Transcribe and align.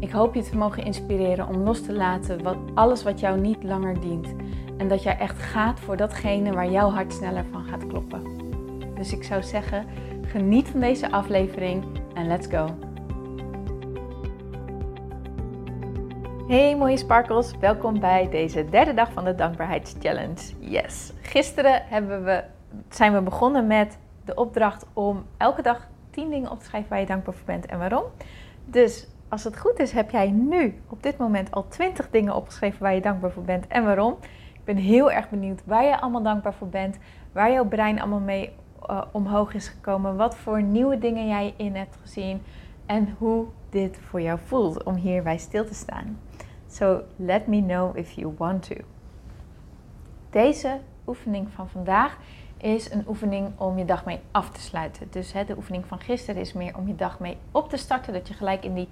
Ik 0.00 0.10
hoop 0.10 0.34
je 0.34 0.42
te 0.42 0.56
mogen 0.56 0.84
inspireren 0.84 1.48
om 1.48 1.56
los 1.56 1.82
te 1.82 1.92
laten 1.92 2.42
wat, 2.42 2.56
alles 2.74 3.02
wat 3.02 3.20
jou 3.20 3.40
niet 3.40 3.62
langer 3.62 4.00
dient. 4.00 4.34
En 4.76 4.88
dat 4.88 5.02
jij 5.02 5.18
echt 5.18 5.42
gaat 5.42 5.80
voor 5.80 5.96
datgene 5.96 6.52
waar 6.52 6.70
jouw 6.70 6.90
hart 6.90 7.12
sneller 7.12 7.44
van 7.50 7.64
gaat 7.64 7.86
kloppen. 7.86 8.22
Dus 8.94 9.12
ik 9.12 9.24
zou 9.24 9.42
zeggen, 9.42 9.86
geniet 10.26 10.68
van 10.68 10.80
deze 10.80 11.10
aflevering 11.10 11.84
en 12.14 12.26
let's 12.26 12.46
go. 12.46 12.66
Hey 16.48 16.76
mooie 16.76 16.96
sparkles, 16.96 17.52
welkom 17.60 18.00
bij 18.00 18.28
deze 18.30 18.68
derde 18.70 18.94
dag 18.94 19.12
van 19.12 19.24
de 19.24 19.34
Dankbaarheidschallenge. 19.34 20.54
Yes, 20.58 21.12
gisteren 21.20 21.82
we, 22.24 22.44
zijn 22.88 23.12
we 23.12 23.20
begonnen 23.20 23.66
met 23.66 23.98
de 24.24 24.34
opdracht 24.34 24.86
om 24.92 25.24
elke 25.36 25.62
dag 25.62 25.88
10 26.10 26.30
dingen 26.30 26.50
op 26.50 26.58
te 26.58 26.64
schrijven 26.64 26.90
waar 26.90 27.00
je 27.00 27.06
dankbaar 27.06 27.34
voor 27.34 27.46
bent 27.46 27.66
en 27.66 27.78
waarom. 27.78 28.04
Dus 28.64 29.06
als 29.28 29.44
het 29.44 29.58
goed 29.58 29.78
is, 29.78 29.92
heb 29.92 30.10
jij 30.10 30.30
nu 30.30 30.82
op 30.88 31.02
dit 31.02 31.16
moment 31.16 31.50
al 31.50 31.68
20 31.68 32.10
dingen 32.10 32.34
opgeschreven 32.34 32.82
waar 32.82 32.94
je 32.94 33.00
dankbaar 33.00 33.30
voor 33.30 33.42
bent 33.42 33.66
en 33.66 33.84
waarom. 33.84 34.16
Ik 34.52 34.64
ben 34.64 34.76
heel 34.76 35.12
erg 35.12 35.30
benieuwd 35.30 35.62
waar 35.64 35.84
je 35.84 36.00
allemaal 36.00 36.22
dankbaar 36.22 36.54
voor 36.54 36.68
bent, 36.68 36.98
waar 37.32 37.52
jouw 37.52 37.64
brein 37.64 38.00
allemaal 38.00 38.20
mee 38.20 38.52
uh, 38.90 39.02
omhoog 39.12 39.54
is 39.54 39.68
gekomen, 39.68 40.16
wat 40.16 40.36
voor 40.36 40.62
nieuwe 40.62 40.98
dingen 40.98 41.28
jij 41.28 41.54
in 41.56 41.76
hebt 41.76 41.98
gezien 42.00 42.42
en 42.86 43.14
hoe 43.18 43.46
dit 43.70 43.98
voor 44.08 44.20
jou 44.20 44.38
voelt 44.44 44.82
om 44.82 44.94
hierbij 44.94 45.38
stil 45.38 45.64
te 45.64 45.74
staan. 45.74 46.18
So 46.70 47.02
let 47.16 47.46
me 47.46 47.62
know 47.62 47.96
if 47.96 48.10
you 48.10 48.34
want 48.36 48.62
to. 48.62 48.74
Deze 50.30 50.80
oefening 51.06 51.48
van 51.50 51.68
vandaag 51.68 52.18
is 52.56 52.90
een 52.90 53.04
oefening 53.08 53.48
om 53.56 53.78
je 53.78 53.84
dag 53.84 54.04
mee 54.04 54.20
af 54.30 54.50
te 54.50 54.60
sluiten. 54.60 55.06
Dus 55.10 55.32
hè, 55.32 55.44
de 55.44 55.56
oefening 55.56 55.86
van 55.86 56.00
gisteren 56.00 56.40
is 56.40 56.52
meer 56.52 56.76
om 56.76 56.86
je 56.86 56.94
dag 56.94 57.20
mee 57.20 57.36
op 57.50 57.68
te 57.68 57.76
starten, 57.76 58.12
dat 58.12 58.28
je 58.28 58.34
gelijk 58.34 58.64
in 58.64 58.74
die 58.74 58.88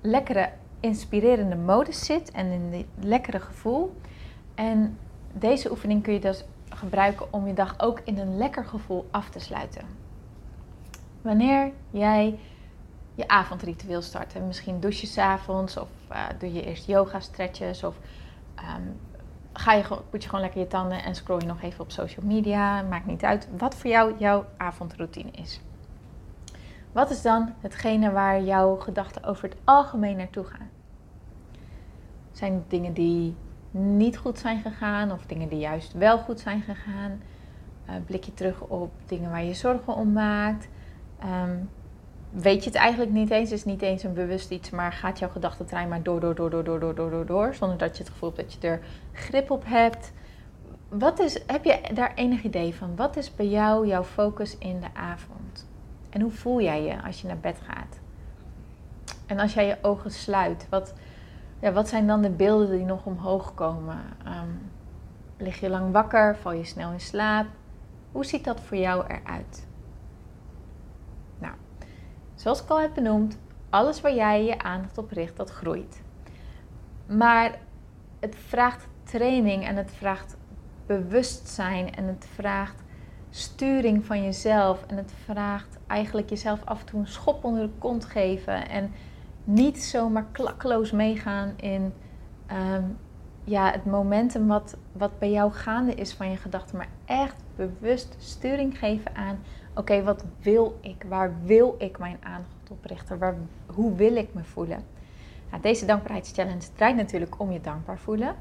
lekkere, 0.00 0.50
inspirerende 0.80 1.56
modus 1.56 2.04
zit 2.04 2.30
en 2.30 2.46
in 2.46 2.70
die 2.70 2.86
lekkere 3.00 3.40
gevoel. 3.40 3.96
En 4.54 4.98
deze 5.32 5.70
oefening 5.70 6.02
kun 6.02 6.12
je 6.12 6.20
dus 6.20 6.44
gebruiken 6.68 7.32
om 7.32 7.46
je 7.46 7.54
dag 7.54 7.74
ook 7.80 8.00
in 8.04 8.18
een 8.18 8.36
lekker 8.36 8.64
gevoel 8.64 9.08
af 9.10 9.30
te 9.30 9.38
sluiten. 9.38 9.82
Wanneer 11.22 11.72
jij 11.90 12.38
je 13.14 13.28
avondritueel 13.28 14.02
start, 14.02 14.46
misschien 14.46 14.80
douche 14.80 15.00
je 15.00 15.06
s'avonds 15.06 15.76
of 15.76 15.88
uh, 16.12 16.24
doe 16.38 16.52
je 16.52 16.64
eerst 16.64 16.86
yoga 16.86 17.20
stretches 17.20 17.84
of 17.84 17.96
um, 18.56 18.96
ga 19.52 19.72
je, 19.72 19.84
je 20.12 20.20
gewoon 20.20 20.40
lekker 20.40 20.60
je 20.60 20.66
tanden 20.66 21.02
en 21.02 21.14
scroll 21.14 21.40
je 21.40 21.46
nog 21.46 21.62
even 21.62 21.80
op 21.80 21.90
social 21.90 22.26
media. 22.26 22.82
Maakt 22.82 23.06
niet 23.06 23.24
uit 23.24 23.48
wat 23.56 23.74
voor 23.74 23.90
jou 23.90 24.14
jouw 24.18 24.44
avondroutine 24.56 25.30
is. 25.30 25.60
Wat 26.92 27.10
is 27.10 27.22
dan 27.22 27.54
hetgene 27.60 28.10
waar 28.10 28.42
jouw 28.42 28.76
gedachten 28.76 29.24
over 29.24 29.48
het 29.48 29.58
algemeen 29.64 30.16
naartoe 30.16 30.44
gaan? 30.44 30.70
Zijn 32.32 32.52
het 32.52 32.70
dingen 32.70 32.92
die 32.92 33.36
niet 33.70 34.16
goed 34.16 34.38
zijn 34.38 34.60
gegaan 34.60 35.12
of 35.12 35.26
dingen 35.26 35.48
die 35.48 35.58
juist 35.58 35.92
wel 35.92 36.18
goed 36.18 36.40
zijn 36.40 36.62
gegaan? 36.62 37.22
Uh, 37.88 37.94
blik 38.06 38.24
je 38.24 38.34
terug 38.34 38.60
op 38.60 38.90
dingen 39.06 39.30
waar 39.30 39.44
je 39.44 39.54
zorgen 39.54 39.94
om 39.94 40.12
maakt? 40.12 40.68
Um, 41.24 41.70
weet 42.30 42.64
je 42.64 42.70
het 42.70 42.78
eigenlijk 42.78 43.10
niet 43.12 43.30
eens, 43.30 43.52
is 43.52 43.64
niet 43.64 43.82
eens 43.82 44.02
een 44.02 44.14
bewust 44.14 44.50
iets, 44.50 44.70
maar 44.70 44.92
gaat 44.92 45.18
jouw 45.18 45.28
gedachtentrein 45.28 45.88
maar 45.88 46.02
door, 46.02 46.20
door, 46.20 46.34
door, 46.34 46.50
door, 46.50 46.64
door, 46.64 46.80
door, 46.80 46.94
door, 46.94 47.10
door, 47.10 47.26
door, 47.26 47.54
zonder 47.54 47.78
dat 47.78 47.96
je 47.96 48.02
het 48.02 48.12
gevoel 48.12 48.32
hebt 48.34 48.42
dat 48.42 48.52
je 48.52 48.68
er 48.68 48.80
grip 49.12 49.50
op 49.50 49.62
hebt? 49.66 50.12
Wat 50.88 51.20
is, 51.20 51.42
heb 51.46 51.64
je 51.64 51.80
daar 51.94 52.14
enig 52.14 52.42
idee 52.42 52.74
van? 52.74 52.96
Wat 52.96 53.16
is 53.16 53.34
bij 53.34 53.48
jou 53.48 53.86
jouw 53.86 54.04
focus 54.04 54.58
in 54.58 54.80
de 54.80 54.94
avond? 54.94 55.66
En 56.18 56.24
hoe 56.24 56.32
voel 56.32 56.60
jij 56.60 56.82
je 56.82 57.02
als 57.02 57.20
je 57.20 57.26
naar 57.26 57.38
bed 57.38 57.60
gaat? 57.64 58.00
En 59.26 59.38
als 59.38 59.54
jij 59.54 59.66
je 59.66 59.78
ogen 59.82 60.10
sluit, 60.10 60.66
wat, 60.70 60.94
ja, 61.60 61.72
wat 61.72 61.88
zijn 61.88 62.06
dan 62.06 62.22
de 62.22 62.30
beelden 62.30 62.70
die 62.70 62.84
nog 62.84 63.04
omhoog 63.04 63.54
komen? 63.54 63.98
Um, 64.26 64.70
lig 65.36 65.60
je 65.60 65.68
lang 65.68 65.92
wakker? 65.92 66.36
Val 66.36 66.52
je 66.52 66.64
snel 66.64 66.92
in 66.92 67.00
slaap? 67.00 67.46
Hoe 68.12 68.24
ziet 68.24 68.44
dat 68.44 68.60
voor 68.60 68.76
jou 68.76 69.04
eruit? 69.06 69.66
Nou, 71.38 71.54
zoals 72.34 72.62
ik 72.62 72.68
al 72.68 72.80
heb 72.80 72.94
benoemd, 72.94 73.38
alles 73.70 74.00
waar 74.00 74.14
jij 74.14 74.44
je 74.44 74.58
aandacht 74.62 74.98
op 74.98 75.10
richt, 75.10 75.36
dat 75.36 75.50
groeit. 75.50 76.02
Maar 77.06 77.58
het 78.20 78.36
vraagt 78.36 78.86
training 79.02 79.64
en 79.64 79.76
het 79.76 79.90
vraagt 79.90 80.36
bewustzijn 80.86 81.94
en 81.94 82.04
het 82.04 82.26
vraagt 82.34 82.82
sturing 83.30 84.04
van 84.04 84.22
jezelf 84.22 84.84
en 84.86 84.96
het 84.96 85.12
vraagt 85.24 85.77
eigenlijk 85.88 86.30
jezelf 86.30 86.60
af 86.64 86.80
en 86.80 86.86
toe 86.86 87.00
een 87.00 87.06
schop 87.06 87.44
onder 87.44 87.62
de 87.62 87.72
kont 87.78 88.04
geven 88.04 88.68
en 88.68 88.90
niet 89.44 89.82
zomaar 89.82 90.26
klakkeloos 90.32 90.90
meegaan 90.90 91.52
in 91.56 91.92
ehm, 92.46 92.84
ja, 93.44 93.70
het 93.70 93.84
momentum 93.84 94.46
wat, 94.46 94.76
wat 94.92 95.18
bij 95.18 95.30
jou 95.30 95.52
gaande 95.52 95.94
is 95.94 96.12
van 96.12 96.30
je 96.30 96.36
gedachten, 96.36 96.76
maar 96.76 96.88
echt 97.04 97.36
bewust 97.56 98.16
sturing 98.18 98.78
geven 98.78 99.16
aan: 99.16 99.38
oké, 99.74 100.02
wat 100.02 100.24
wil 100.40 100.78
ik? 100.80 101.04
Waar 101.08 101.32
wil 101.44 101.74
ik 101.78 101.98
mijn 101.98 102.18
aandacht 102.20 102.70
op 102.70 102.84
richten? 102.84 103.18
Waar, 103.18 103.34
hoe 103.66 103.94
wil 103.94 104.16
ik 104.16 104.34
me 104.34 104.44
voelen? 104.44 104.84
Nou, 105.50 105.62
deze 105.62 105.86
dankbaarheidschallenge 105.86 106.72
draait 106.74 106.96
natuurlijk 106.96 107.40
om 107.40 107.52
je 107.52 107.60
dankbaar 107.60 107.98
voelen. 107.98 108.34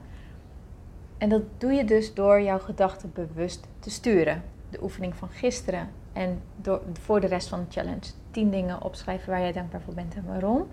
En 1.18 1.30
dat 1.30 1.42
doe 1.58 1.74
je 1.74 1.86
dus 1.86 2.14
door 2.14 2.42
jouw 2.42 2.60
gedachten 2.60 3.12
bewust 3.14 3.68
te 3.80 3.90
sturen 3.90 4.44
de 4.70 4.84
oefening 4.84 5.16
van 5.16 5.30
gisteren 5.30 5.90
en 6.14 6.42
voor 6.94 7.20
de 7.22 7.28
rest 7.28 7.48
van 7.48 7.60
de 7.60 7.66
challenge 7.70 8.12
10 8.32 8.50
dingen 8.50 8.82
opschrijven 8.82 9.30
waar 9.30 9.40
jij 9.40 9.52
dankbaar 9.52 9.82
voor 9.82 9.94
bent 9.94 10.16
en 10.16 10.26
waarom. 10.26 10.68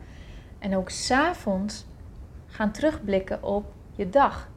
En 0.58 0.76
ook 0.76 0.90
s'avonds 0.90 1.86
gaan 2.46 2.70
terugblikken 2.70 3.42
op 3.42 3.72
je 3.92 4.08
dag. 4.08 4.48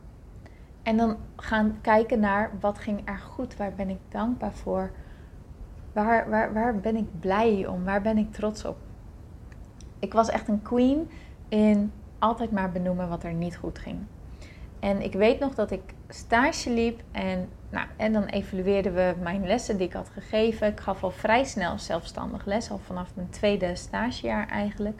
En 0.83 0.97
dan 0.97 1.17
gaan 1.35 1.77
kijken 1.81 2.19
naar 2.19 2.51
wat 2.59 2.79
ging 2.79 3.01
er 3.05 3.17
goed, 3.17 3.57
waar 3.57 3.73
ben 3.73 3.89
ik 3.89 3.99
dankbaar 4.09 4.53
voor, 4.53 4.91
waar, 5.93 6.29
waar, 6.29 6.53
waar 6.53 6.79
ben 6.79 6.95
ik 6.95 7.19
blij 7.19 7.67
om, 7.67 7.83
waar 7.83 8.01
ben 8.01 8.17
ik 8.17 8.31
trots 8.31 8.65
op. 8.65 8.77
Ik 9.99 10.13
was 10.13 10.29
echt 10.29 10.47
een 10.47 10.61
queen 10.61 11.09
in 11.47 11.91
altijd 12.19 12.51
maar 12.51 12.71
benoemen 12.71 13.09
wat 13.09 13.23
er 13.23 13.33
niet 13.33 13.57
goed 13.57 13.79
ging. 13.79 13.99
En 14.79 15.01
ik 15.01 15.13
weet 15.13 15.39
nog 15.39 15.55
dat 15.55 15.71
ik 15.71 15.93
stage 16.07 16.69
liep 16.69 17.01
en, 17.11 17.49
nou, 17.69 17.87
en 17.97 18.13
dan 18.13 18.25
evalueerden 18.25 18.93
we 18.93 19.15
mijn 19.21 19.47
lessen 19.47 19.77
die 19.77 19.87
ik 19.87 19.93
had 19.93 20.09
gegeven. 20.09 20.67
Ik 20.67 20.79
gaf 20.79 21.03
al 21.03 21.11
vrij 21.11 21.43
snel 21.43 21.79
zelfstandig 21.79 22.45
les, 22.45 22.71
al 22.71 22.79
vanaf 22.79 23.15
mijn 23.15 23.29
tweede 23.29 23.75
stagejaar 23.75 24.47
eigenlijk. 24.47 24.99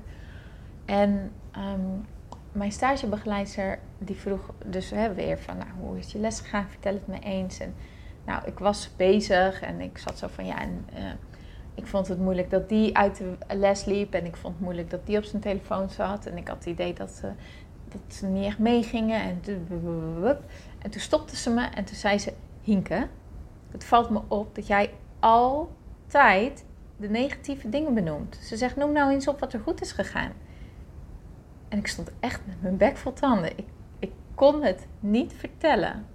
En 0.86 1.32
um, 1.58 2.06
mijn 2.52 2.72
stagebegeleider 2.72 3.80
die 3.98 4.16
vroeg 4.16 4.54
dus 4.66 4.90
hè, 4.90 5.14
weer 5.14 5.40
van, 5.40 5.58
nou, 5.58 5.70
hoe 5.80 5.98
is 5.98 6.12
je 6.12 6.20
les 6.20 6.40
gegaan? 6.40 6.70
Vertel 6.70 6.94
het 6.94 7.08
me 7.08 7.20
eens. 7.20 7.60
En 7.60 7.74
nou, 8.26 8.46
ik 8.46 8.60
was 8.60 8.90
bezig 8.96 9.62
en 9.62 9.82
ik 9.82 9.98
zat 9.98 10.18
zo 10.18 10.28
van, 10.28 10.46
ja, 10.46 10.62
en, 10.62 10.86
uh, 10.94 11.04
ik 11.76 11.88
vond 11.88 12.08
het 12.08 12.20
moeilijk 12.20 12.50
dat 12.50 12.70
die 12.70 12.98
uit 12.98 13.18
de 13.18 13.38
les 13.56 13.86
liep 13.86 14.14
en 14.14 14.26
ik 14.26 14.36
vond 14.36 14.54
het 14.54 14.64
moeilijk 14.64 14.90
dat 14.90 15.06
die 15.06 15.18
op 15.18 15.24
zijn 15.24 15.42
telefoon 15.42 15.90
zat. 15.90 16.26
En 16.26 16.38
ik 16.38 16.48
had 16.48 16.58
het 16.58 16.66
idee 16.66 16.94
dat 16.94 17.12
ze 17.12 17.32
dat 17.90 18.30
niet 18.30 18.46
echt 18.46 18.60
meegingen. 18.60 19.22
En, 19.22 19.42
en 20.82 20.92
toen 20.92 21.02
stopte 21.02 21.36
ze 21.36 21.50
me 21.50 21.66
en 21.66 21.84
toen 21.84 21.96
zei 21.96 22.20
ze: 22.20 22.34
Hinke, 22.68 23.08
het 23.72 23.84
valt 23.84 24.10
me 24.10 24.22
op 24.28 24.56
dat 24.56 24.68
jij 24.68 24.94
altijd 25.20 26.66
de 26.98 27.10
negatieve 27.10 27.70
dingen 27.70 27.94
benoemt. 27.94 28.36
Ze 28.42 28.58
zegt: 28.58 28.76
Noem 28.76 28.92
nou 28.92 29.12
eens 29.12 29.28
op 29.28 29.40
wat 29.40 29.54
er 29.54 29.60
goed 29.60 29.82
is 29.82 29.92
gegaan. 29.92 30.32
En 31.70 31.78
ik 31.78 31.88
stond 31.88 32.12
echt 32.20 32.42
met 32.46 32.62
mijn 32.62 32.78
bek 32.78 32.98
vol 32.98 33.14
tanden. 33.14 33.58
Ik, 33.58 33.66
ik 34.00 34.12
kon 34.36 34.64
het 34.64 34.88
niet 35.00 35.34
vertellen. 35.34 36.06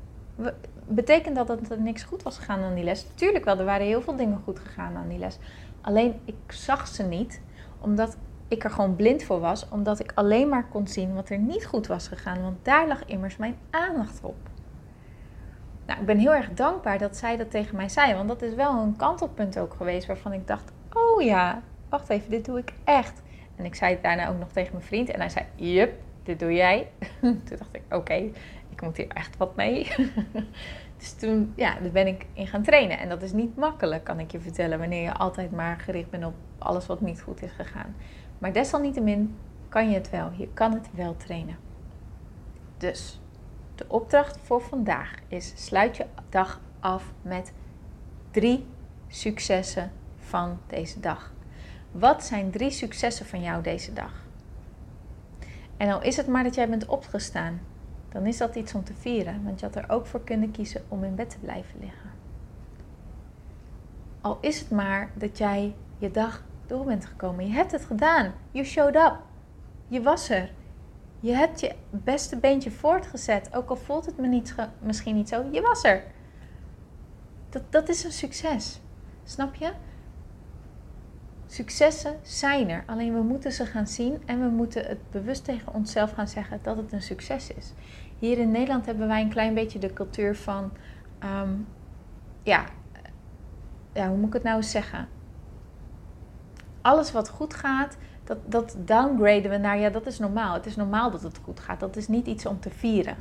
Betekent 0.88 1.36
dat 1.36 1.46
dat 1.46 1.70
er 1.70 1.80
niks 1.80 2.02
goed 2.02 2.22
was 2.22 2.38
gegaan 2.38 2.62
aan 2.62 2.74
die 2.74 2.84
les? 2.84 3.06
Tuurlijk 3.14 3.44
wel, 3.44 3.58
er 3.58 3.64
waren 3.64 3.86
heel 3.86 4.02
veel 4.02 4.16
dingen 4.16 4.40
goed 4.44 4.58
gegaan 4.58 4.96
aan 4.96 5.08
die 5.08 5.18
les. 5.18 5.38
Alleen 5.80 6.20
ik 6.24 6.52
zag 6.52 6.88
ze 6.88 7.02
niet, 7.02 7.40
omdat 7.80 8.16
ik 8.48 8.64
er 8.64 8.70
gewoon 8.70 8.96
blind 8.96 9.22
voor 9.22 9.40
was, 9.40 9.68
omdat 9.68 10.00
ik 10.00 10.12
alleen 10.14 10.48
maar 10.48 10.68
kon 10.68 10.86
zien 10.86 11.14
wat 11.14 11.28
er 11.28 11.38
niet 11.38 11.66
goed 11.66 11.86
was 11.86 12.08
gegaan, 12.08 12.42
want 12.42 12.64
daar 12.64 12.88
lag 12.88 13.04
immers 13.04 13.36
mijn 13.36 13.56
aandacht 13.70 14.20
op. 14.22 14.50
Nou, 15.92 16.04
ik 16.04 16.10
ben 16.10 16.18
heel 16.18 16.34
erg 16.34 16.52
dankbaar 16.52 16.98
dat 16.98 17.16
zij 17.16 17.36
dat 17.36 17.50
tegen 17.50 17.76
mij 17.76 17.88
zei, 17.88 18.14
want 18.14 18.28
dat 18.28 18.42
is 18.42 18.54
wel 18.54 18.80
een 18.80 18.96
kantelpunt 18.96 19.58
ook 19.58 19.74
geweest 19.74 20.06
waarvan 20.06 20.32
ik 20.32 20.46
dacht: 20.46 20.72
oh 20.92 21.22
ja, 21.22 21.62
wacht 21.88 22.08
even, 22.08 22.30
dit 22.30 22.44
doe 22.44 22.58
ik 22.58 22.72
echt. 22.84 23.22
En 23.56 23.64
ik 23.64 23.74
zei 23.74 23.92
het 23.92 24.02
daarna 24.02 24.28
ook 24.28 24.38
nog 24.38 24.52
tegen 24.52 24.72
mijn 24.72 24.84
vriend. 24.84 25.10
En 25.10 25.20
hij 25.20 25.28
zei, 25.28 25.44
jup, 25.54 25.92
dit 26.22 26.38
doe 26.38 26.52
jij. 26.52 26.90
toen 27.20 27.42
dacht 27.58 27.74
ik, 27.74 27.82
oké, 27.90 28.14
ik 28.68 28.82
moet 28.82 28.96
hier 28.96 29.08
echt 29.08 29.36
wat 29.36 29.56
mee. 29.56 29.92
dus 30.98 31.12
toen 31.12 31.52
ja, 31.56 31.74
daar 31.80 31.90
ben 31.92 32.06
ik 32.06 32.26
in 32.32 32.46
gaan 32.46 32.62
trainen. 32.62 32.98
En 32.98 33.08
dat 33.08 33.22
is 33.22 33.32
niet 33.32 33.56
makkelijk, 33.56 34.04
kan 34.04 34.20
ik 34.20 34.30
je 34.30 34.40
vertellen, 34.40 34.78
wanneer 34.78 35.02
je 35.02 35.14
altijd 35.14 35.50
maar 35.50 35.78
gericht 35.78 36.10
bent 36.10 36.24
op 36.24 36.34
alles 36.58 36.86
wat 36.86 37.00
niet 37.00 37.22
goed 37.22 37.42
is 37.42 37.52
gegaan. 37.52 37.94
Maar 38.38 38.52
desalniettemin 38.52 39.36
kan 39.68 39.88
je 39.88 39.94
het 39.94 40.10
wel. 40.10 40.30
Je 40.36 40.48
kan 40.54 40.72
het 40.72 40.88
wel 40.94 41.16
trainen. 41.16 41.56
Dus 42.76 43.21
de 43.82 43.94
opdracht 43.94 44.38
voor 44.42 44.60
vandaag 44.60 45.14
is: 45.28 45.52
sluit 45.56 45.96
je 45.96 46.06
dag 46.28 46.60
af 46.80 47.12
met 47.22 47.52
drie 48.30 48.66
successen 49.08 49.92
van 50.16 50.58
deze 50.66 51.00
dag. 51.00 51.32
Wat 51.90 52.24
zijn 52.24 52.50
drie 52.50 52.70
successen 52.70 53.26
van 53.26 53.42
jou 53.42 53.62
deze 53.62 53.92
dag? 53.92 54.24
En 55.76 55.90
al 55.90 56.02
is 56.02 56.16
het 56.16 56.26
maar 56.26 56.42
dat 56.42 56.54
jij 56.54 56.68
bent 56.68 56.86
opgestaan, 56.86 57.60
dan 58.08 58.26
is 58.26 58.36
dat 58.36 58.54
iets 58.54 58.74
om 58.74 58.84
te 58.84 58.94
vieren, 58.94 59.44
want 59.44 59.60
je 59.60 59.66
had 59.66 59.76
er 59.76 59.90
ook 59.90 60.06
voor 60.06 60.24
kunnen 60.24 60.50
kiezen 60.50 60.84
om 60.88 61.04
in 61.04 61.14
bed 61.14 61.30
te 61.30 61.38
blijven 61.38 61.80
liggen. 61.80 62.10
Al 64.20 64.38
is 64.40 64.60
het 64.60 64.70
maar 64.70 65.10
dat 65.14 65.38
jij 65.38 65.74
je 65.98 66.10
dag 66.10 66.44
door 66.66 66.84
bent 66.84 67.06
gekomen. 67.06 67.46
Je 67.46 67.52
hebt 67.52 67.72
het 67.72 67.84
gedaan. 67.84 68.32
You 68.50 68.64
showed 68.64 68.96
up. 68.96 69.18
Je 69.88 70.02
was 70.02 70.28
er. 70.28 70.50
Je 71.22 71.32
hebt 71.32 71.60
je 71.60 71.74
beste 71.90 72.36
beentje 72.36 72.70
voortgezet. 72.70 73.54
Ook 73.54 73.68
al 73.68 73.76
voelt 73.76 74.06
het 74.06 74.18
me 74.18 74.26
niet, 74.26 74.54
misschien 74.80 75.14
niet 75.14 75.28
zo. 75.28 75.44
Je 75.50 75.60
was 75.60 75.84
er. 75.84 76.04
Dat, 77.48 77.62
dat 77.70 77.88
is 77.88 78.04
een 78.04 78.12
succes. 78.12 78.80
Snap 79.24 79.54
je? 79.54 79.72
Successen 81.46 82.18
zijn 82.22 82.70
er. 82.70 82.82
Alleen 82.86 83.14
we 83.14 83.22
moeten 83.22 83.52
ze 83.52 83.66
gaan 83.66 83.86
zien 83.86 84.22
en 84.26 84.40
we 84.40 84.48
moeten 84.48 84.84
het 84.84 85.10
bewust 85.10 85.44
tegen 85.44 85.74
onszelf 85.74 86.12
gaan 86.12 86.28
zeggen 86.28 86.58
dat 86.62 86.76
het 86.76 86.92
een 86.92 87.02
succes 87.02 87.52
is. 87.52 87.72
Hier 88.18 88.38
in 88.38 88.50
Nederland 88.50 88.86
hebben 88.86 89.08
wij 89.08 89.22
een 89.22 89.30
klein 89.30 89.54
beetje 89.54 89.78
de 89.78 89.92
cultuur 89.92 90.36
van. 90.36 90.72
Ehm, 91.18 91.54
ja, 92.42 92.64
ja, 93.92 94.08
hoe 94.08 94.16
moet 94.16 94.26
ik 94.26 94.32
het 94.32 94.42
nou 94.42 94.56
eens 94.56 94.70
zeggen? 94.70 95.08
Alles 96.80 97.12
wat 97.12 97.28
goed 97.28 97.54
gaat, 97.54 97.96
dat, 98.46 98.76
downgraden 98.78 99.50
we 99.50 99.56
naar 99.56 99.78
ja, 99.78 99.90
dat 99.90 100.06
is 100.06 100.18
normaal. 100.18 100.54
Het 100.54 100.66
is 100.66 100.76
normaal 100.76 101.10
dat 101.10 101.22
het 101.22 101.40
goed 101.44 101.60
gaat. 101.60 101.80
Dat 101.80 101.96
is 101.96 102.08
niet 102.08 102.26
iets 102.26 102.46
om 102.46 102.60
te 102.60 102.70
vieren. 102.70 103.16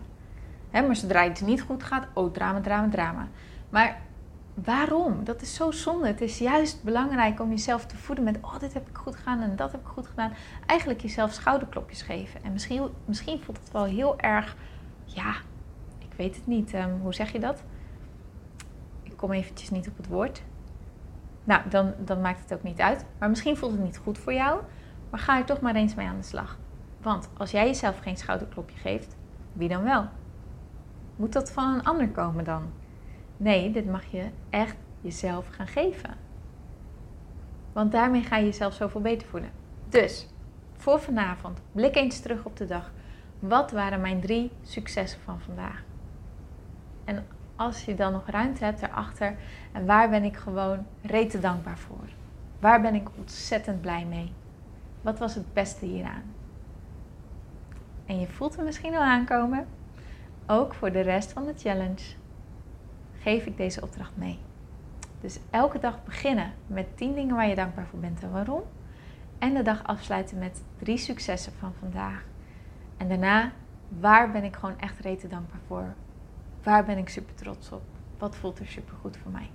Hè, 0.69 0.81
maar 0.81 0.95
zodra 0.95 1.25
iets 1.25 1.41
niet 1.41 1.61
goed 1.61 1.83
gaat, 1.83 2.07
oh 2.13 2.33
drama, 2.33 2.61
drama, 2.61 2.89
drama. 2.89 3.27
Maar 3.69 4.01
waarom? 4.53 5.23
Dat 5.23 5.41
is 5.41 5.53
zo 5.53 5.71
zonde. 5.71 6.07
Het 6.07 6.21
is 6.21 6.37
juist 6.37 6.83
belangrijk 6.83 7.39
om 7.39 7.49
jezelf 7.49 7.85
te 7.85 7.97
voeden 7.97 8.23
met: 8.23 8.37
oh, 8.41 8.59
dit 8.59 8.73
heb 8.73 8.87
ik 8.87 8.97
goed 8.97 9.15
gedaan 9.15 9.41
en 9.41 9.55
dat 9.55 9.71
heb 9.71 9.81
ik 9.81 9.87
goed 9.87 10.07
gedaan. 10.07 10.33
Eigenlijk 10.65 11.01
jezelf 11.01 11.33
schouderklopjes 11.33 12.01
geven. 12.01 12.43
En 12.43 12.51
misschien, 12.51 12.81
misschien 13.05 13.41
voelt 13.41 13.57
het 13.57 13.71
wel 13.71 13.83
heel 13.83 14.19
erg, 14.19 14.55
ja, 15.05 15.35
ik 15.99 16.13
weet 16.15 16.35
het 16.35 16.47
niet. 16.47 16.73
Um, 16.73 16.99
hoe 17.01 17.13
zeg 17.13 17.31
je 17.31 17.39
dat? 17.39 17.63
Ik 19.03 19.17
kom 19.17 19.31
eventjes 19.31 19.69
niet 19.69 19.87
op 19.87 19.97
het 19.97 20.07
woord. 20.07 20.41
Nou, 21.43 21.69
dan, 21.69 21.93
dan 21.97 22.21
maakt 22.21 22.39
het 22.39 22.53
ook 22.53 22.63
niet 22.63 22.79
uit. 22.79 23.05
Maar 23.17 23.29
misschien 23.29 23.57
voelt 23.57 23.71
het 23.71 23.83
niet 23.83 23.97
goed 23.97 24.17
voor 24.17 24.33
jou. 24.33 24.59
Maar 25.11 25.19
ga 25.19 25.37
er 25.37 25.45
toch 25.45 25.61
maar 25.61 25.75
eens 25.75 25.95
mee 25.95 26.07
aan 26.07 26.17
de 26.17 26.23
slag. 26.23 26.57
Want 27.01 27.29
als 27.37 27.51
jij 27.51 27.65
jezelf 27.65 27.99
geen 27.99 28.17
schouderklopje 28.17 28.77
geeft, 28.77 29.15
wie 29.53 29.69
dan 29.69 29.83
wel? 29.83 30.07
Moet 31.15 31.33
dat 31.33 31.51
van 31.51 31.73
een 31.73 31.83
ander 31.83 32.09
komen 32.09 32.43
dan? 32.43 32.63
Nee, 33.37 33.71
dit 33.71 33.85
mag 33.85 34.05
je 34.05 34.29
echt 34.49 34.75
jezelf 35.01 35.47
gaan 35.47 35.67
geven. 35.67 36.15
Want 37.73 37.91
daarmee 37.91 38.21
ga 38.21 38.37
je 38.37 38.45
jezelf 38.45 38.73
zoveel 38.73 39.01
beter 39.01 39.27
voelen. 39.27 39.51
Dus, 39.89 40.27
voor 40.73 40.99
vanavond, 40.99 41.61
blik 41.71 41.95
eens 41.95 42.19
terug 42.19 42.45
op 42.45 42.57
de 42.57 42.65
dag. 42.65 42.91
Wat 43.39 43.71
waren 43.71 44.01
mijn 44.01 44.21
drie 44.21 44.51
successen 44.61 45.21
van 45.21 45.39
vandaag? 45.39 45.83
En 47.03 47.25
als 47.55 47.85
je 47.85 47.95
dan 47.95 48.11
nog 48.11 48.27
ruimte 48.27 48.63
hebt 48.63 48.79
daarachter, 48.79 49.35
en 49.71 49.85
waar 49.85 50.09
ben 50.09 50.23
ik 50.23 50.37
gewoon 50.37 50.85
rete 51.01 51.39
dankbaar 51.39 51.77
voor? 51.77 52.09
Waar 52.59 52.81
ben 52.81 52.95
ik 52.95 53.07
ontzettend 53.17 53.81
blij 53.81 54.05
mee? 54.05 54.31
Wat 55.01 55.19
was 55.19 55.35
het 55.35 55.53
beste 55.53 55.85
hieraan? 55.85 56.23
En 58.05 58.19
je 58.19 58.27
voelt 58.27 58.55
hem 58.55 58.65
misschien 58.65 58.95
al 58.95 59.01
aankomen. 59.01 59.67
Ook 60.47 60.73
voor 60.73 60.91
de 60.91 61.01
rest 61.01 61.31
van 61.31 61.45
de 61.45 61.53
challenge 61.57 62.15
geef 63.19 63.45
ik 63.45 63.57
deze 63.57 63.81
opdracht 63.81 64.15
mee. 64.15 64.39
Dus 65.21 65.39
elke 65.49 65.79
dag 65.79 66.03
beginnen 66.03 66.53
met 66.67 66.97
10 66.97 67.13
dingen 67.13 67.35
waar 67.35 67.47
je 67.47 67.55
dankbaar 67.55 67.85
voor 67.85 67.99
bent 67.99 68.23
en 68.23 68.31
waarom. 68.31 68.61
En 69.37 69.53
de 69.53 69.61
dag 69.61 69.83
afsluiten 69.83 70.39
met 70.39 70.63
drie 70.77 70.97
successen 70.97 71.53
van 71.59 71.73
vandaag. 71.79 72.23
En 72.97 73.07
daarna, 73.07 73.51
waar 73.99 74.31
ben 74.31 74.43
ik 74.43 74.55
gewoon 74.55 74.79
echt 74.79 74.99
rete 74.99 75.27
dankbaar 75.27 75.59
voor? 75.67 75.93
Waar 76.63 76.85
ben 76.85 76.97
ik 76.97 77.09
super 77.09 77.35
trots 77.35 77.71
op? 77.71 77.81
Wat 78.17 78.35
voelt 78.35 78.59
er 78.59 78.67
super 78.67 78.95
goed 79.01 79.17
voor 79.17 79.31
mij? 79.31 79.49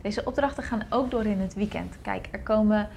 Deze 0.00 0.24
opdrachten 0.24 0.62
gaan 0.62 0.86
ook 0.90 1.10
door 1.10 1.24
in 1.24 1.40
het 1.40 1.54
weekend. 1.54 1.98
Kijk, 2.02 2.28
er 2.30 2.40
komen 2.40 2.88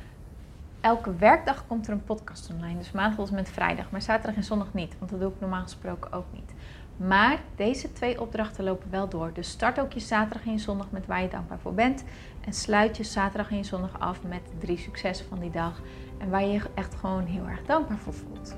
elke 0.83 1.15
werkdag 1.15 1.67
komt 1.67 1.87
er 1.87 1.93
een 1.93 2.03
podcast 2.03 2.51
online. 2.53 2.77
Dus 2.77 2.91
maandag 2.91 3.17
tot 3.17 3.31
met 3.31 3.49
vrijdag. 3.49 3.91
Maar 3.91 4.01
zaterdag 4.01 4.35
en 4.35 4.43
zondag 4.43 4.73
niet. 4.73 4.95
Want 4.99 5.11
dat 5.11 5.19
doe 5.19 5.31
ik 5.31 5.39
normaal 5.39 5.61
gesproken 5.61 6.11
ook 6.11 6.25
niet. 6.31 6.53
Maar 6.97 7.39
deze 7.55 7.93
twee 7.93 8.21
opdrachten 8.21 8.63
lopen 8.63 8.89
wel 8.89 9.09
door. 9.09 9.31
Dus 9.33 9.49
start 9.49 9.79
ook 9.79 9.93
je 9.93 9.99
zaterdag 9.99 10.45
en 10.45 10.51
je 10.51 10.57
zondag 10.57 10.91
met 10.91 11.05
waar 11.05 11.21
je 11.21 11.27
dankbaar 11.27 11.59
voor 11.59 11.73
bent. 11.73 12.03
En 12.45 12.53
sluit 12.53 12.97
je 12.97 13.03
zaterdag 13.03 13.51
en 13.51 13.57
je 13.57 13.63
zondag 13.63 13.99
af 13.99 14.23
met 14.23 14.41
drie 14.59 14.77
successen 14.77 15.27
van 15.27 15.39
die 15.39 15.51
dag. 15.51 15.81
En 16.17 16.29
waar 16.29 16.41
je 16.41 16.51
je 16.51 16.61
echt 16.73 16.95
gewoon 16.95 17.25
heel 17.25 17.47
erg 17.47 17.65
dankbaar 17.65 17.97
voor 17.97 18.13
voelt. 18.13 18.55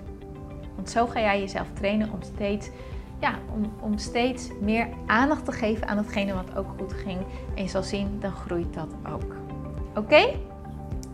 Want 0.75 0.89
zo 0.89 1.07
ga 1.07 1.19
jij 1.19 1.39
jezelf 1.39 1.67
trainen 1.73 2.11
om 2.11 2.21
steeds, 2.21 2.69
ja, 3.19 3.33
om, 3.53 3.73
om 3.79 3.97
steeds 3.97 4.49
meer 4.61 4.89
aandacht 5.05 5.45
te 5.45 5.51
geven 5.51 5.87
aan 5.87 5.97
hetgene 5.97 6.33
wat 6.33 6.55
ook 6.55 6.73
goed 6.77 6.93
ging. 6.93 7.19
En 7.55 7.63
je 7.63 7.69
zal 7.69 7.83
zien, 7.83 8.19
dan 8.19 8.31
groeit 8.31 8.73
dat 8.73 8.95
ook. 9.03 9.35
Oké? 9.95 10.53